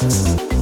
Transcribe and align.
Them 0.00 0.59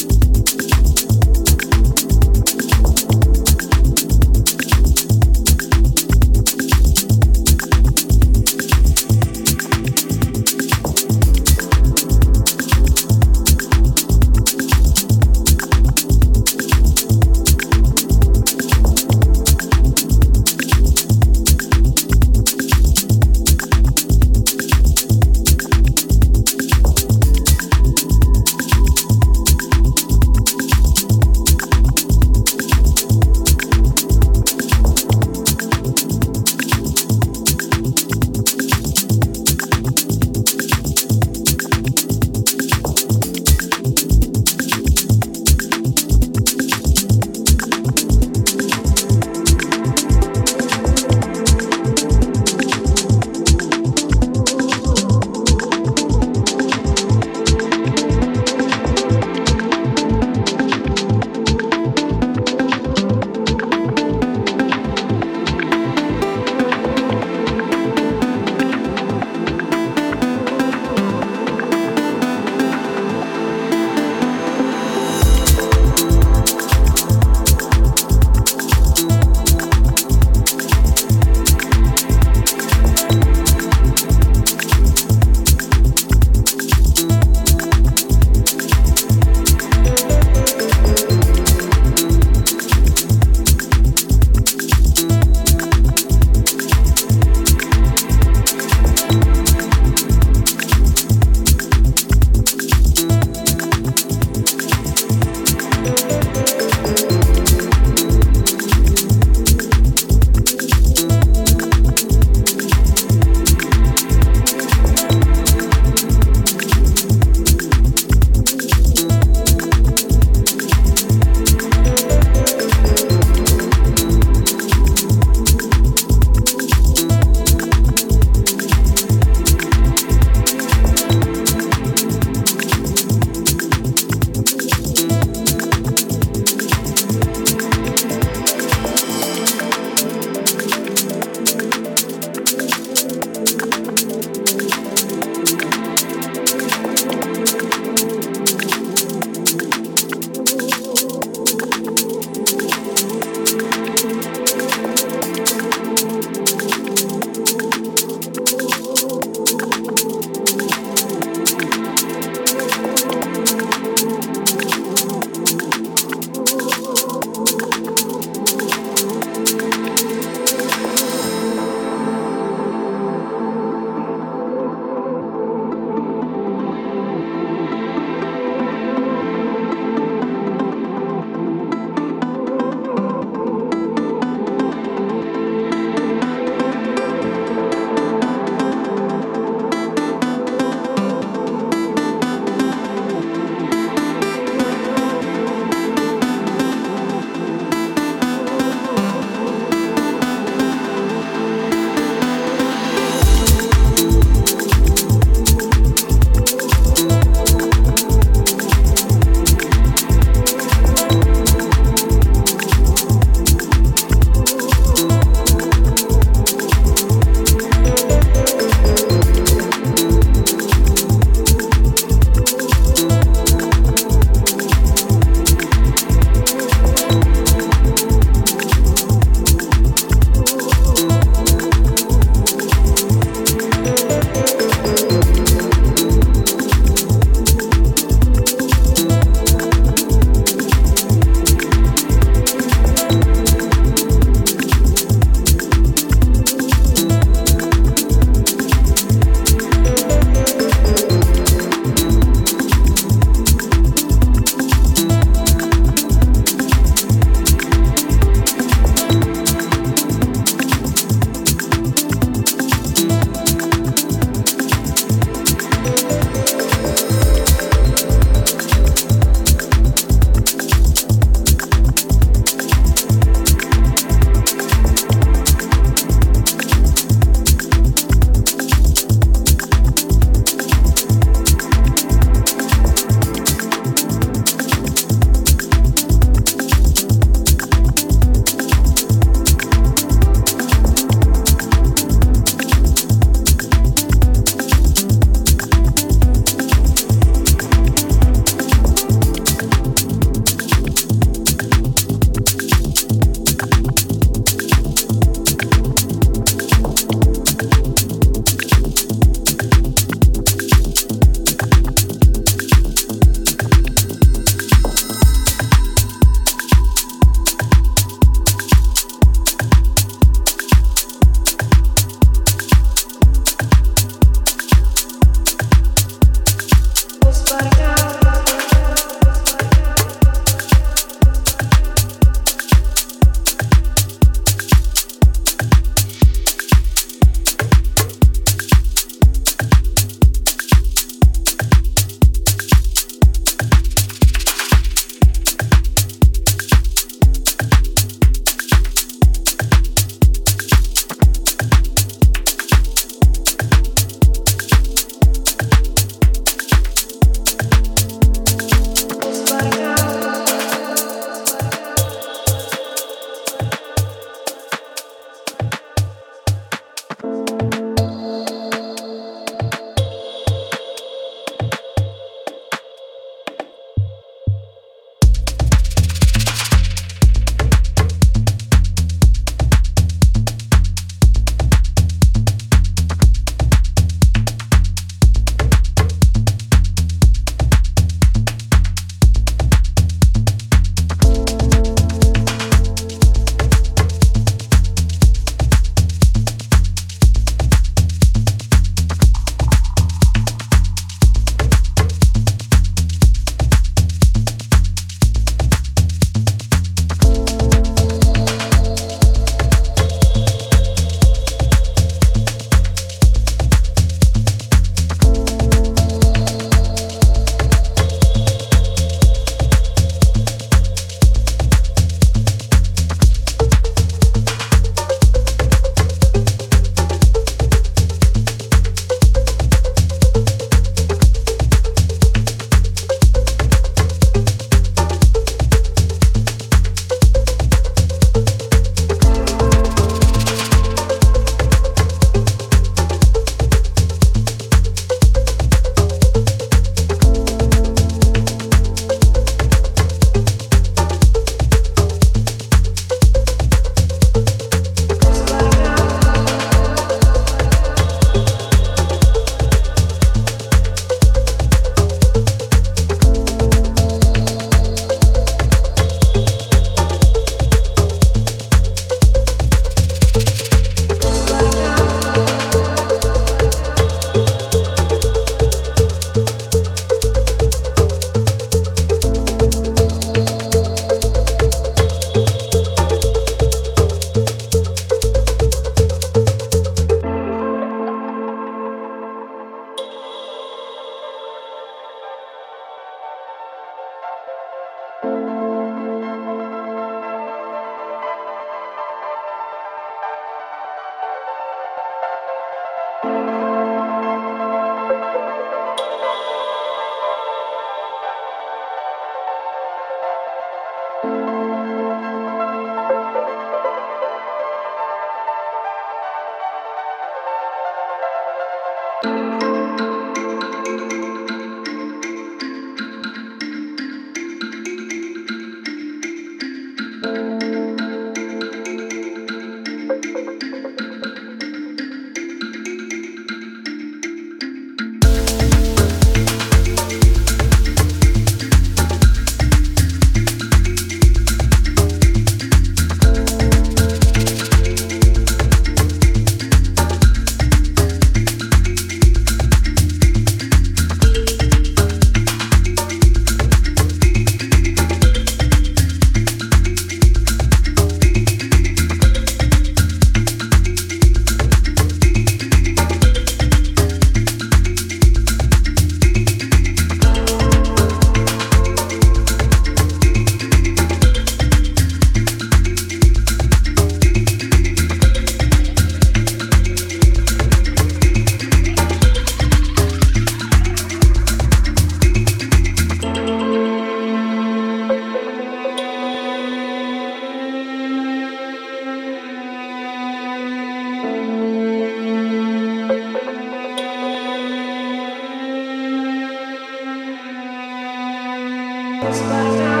It's 599.23 599.39
my 599.41 599.49
time. 599.77 600.00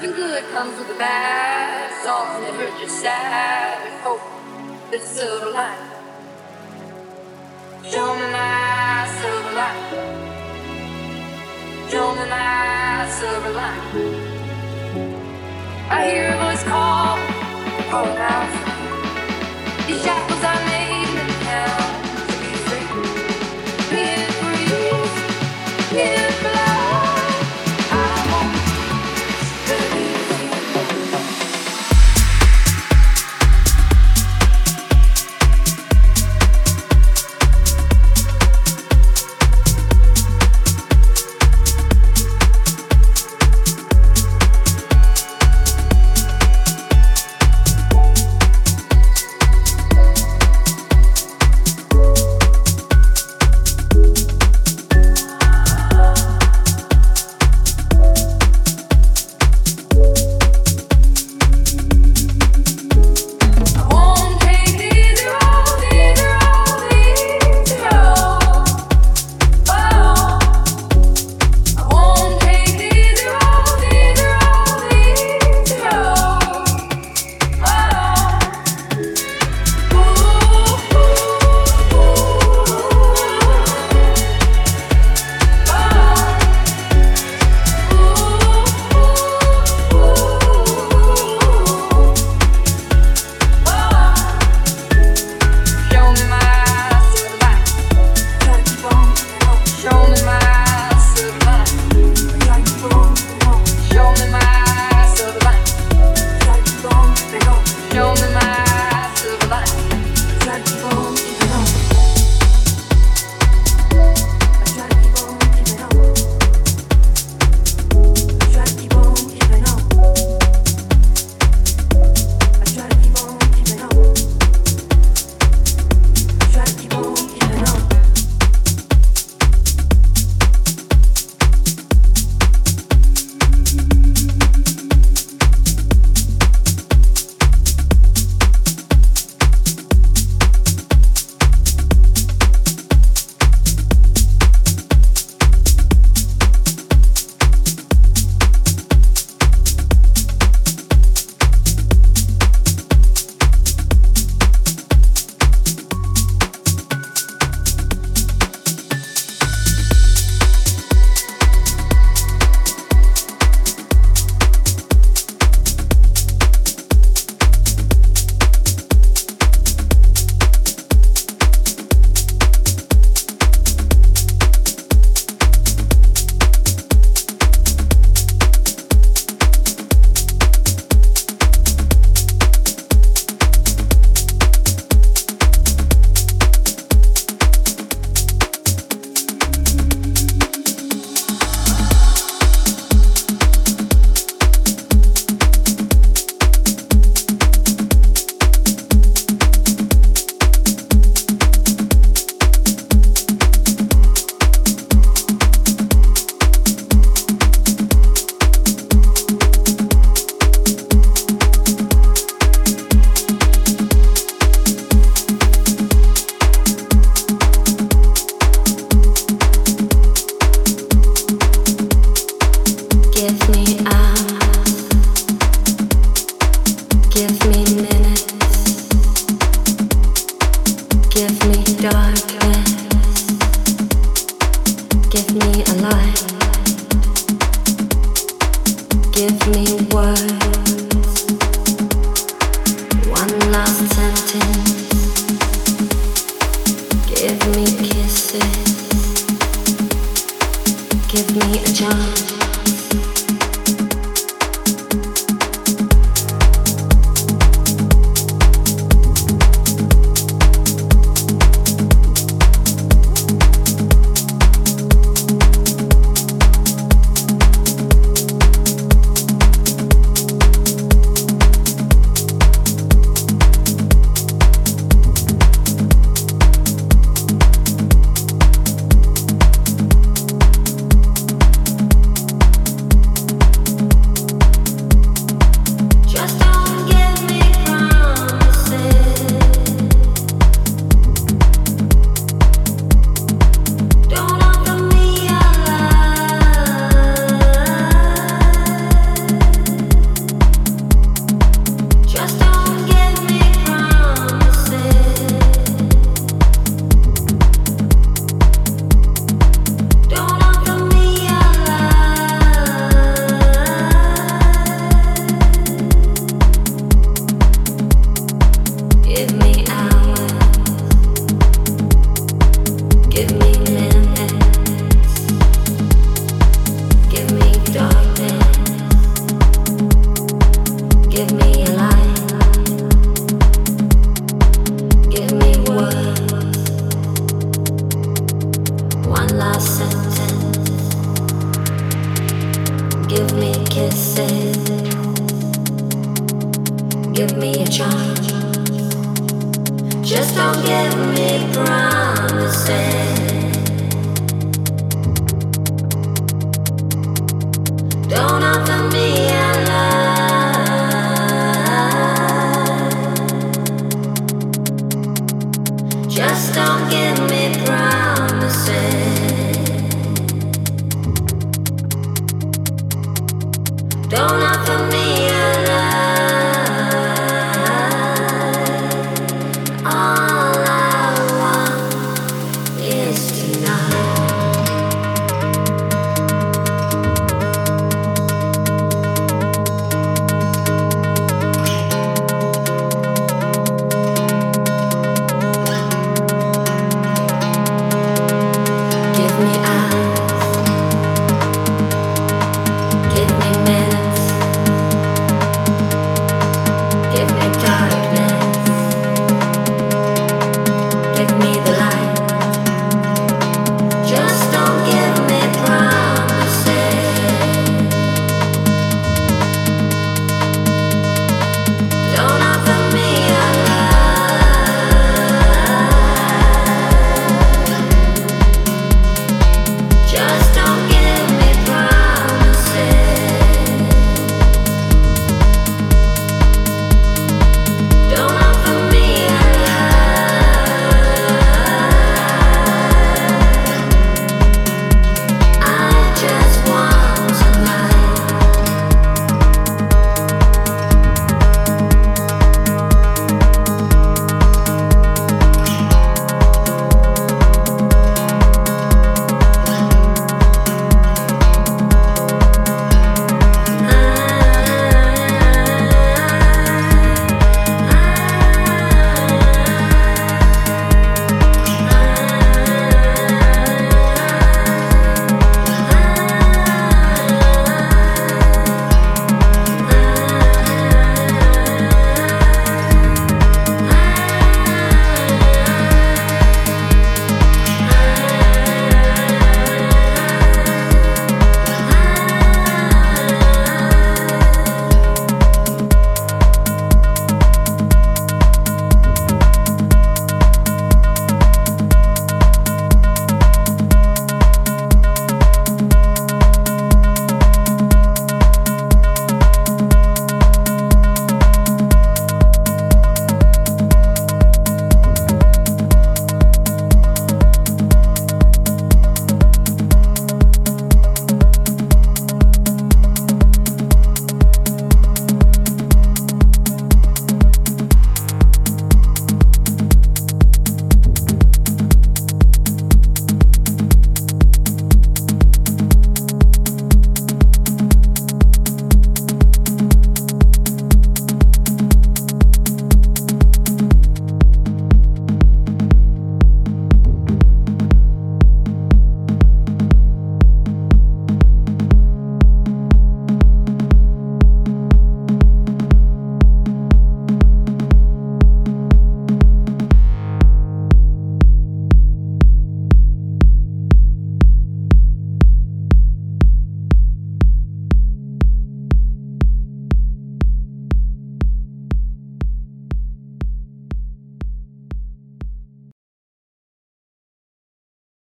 Nothing 0.00 0.16
good 0.16 0.44
comes 0.44 0.78
with 0.78 0.88
the 0.88 0.94
bad. 0.94 1.90
It's 1.92 2.06
all 2.06 2.40
never 2.40 2.64
just 2.80 3.02
sad. 3.02 3.86
And 3.86 4.00
hope 4.00 4.22
this 4.90 5.04
silver 5.04 5.50
lining. 5.50 5.90
Show 7.84 8.14
me 8.14 8.32
my 8.32 9.04
silver 9.20 9.52
lining. 9.60 10.30
Show 11.90 12.14
me 12.14 12.24
my 12.30 13.08
silver 13.10 13.50
lining. 13.50 14.14
I 15.90 16.10
hear 16.10 16.32
a 16.32 16.36
voice 16.44 16.64
call, 16.64 17.18
calling 17.90 18.16
out. 18.16 18.48
These 19.86 20.02
shackles 20.02 20.44